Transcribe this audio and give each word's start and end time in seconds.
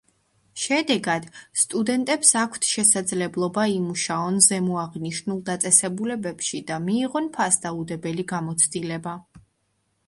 შედეგად, 0.59 1.25
სტუდენტებს 1.63 2.31
აქვთ 2.43 2.65
შესაძლებლობა 2.69 3.67
იმუშაონ 3.75 4.41
ზემოაღნიშნულ 4.47 5.45
დაწესებულებებში 5.51 6.65
და 6.73 6.81
მიიღონ 6.89 7.31
ფასდაუდებელი 7.39 8.29
გამოცდილება. 8.37 9.17